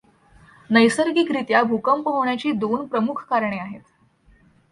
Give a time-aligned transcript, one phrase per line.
[0.69, 3.81] नैसर्गिक रीत्या भूकंप होण्याची दोन प्रमुख कारणे आहेत.